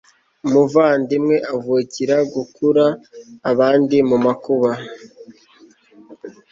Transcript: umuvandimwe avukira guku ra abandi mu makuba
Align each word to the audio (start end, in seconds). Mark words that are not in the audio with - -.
umuvandimwe 0.45 1.35
avukira 1.53 2.15
guku 2.33 2.65
ra 2.75 2.87
abandi 3.51 3.97
mu 4.09 4.17
makuba 4.25 4.71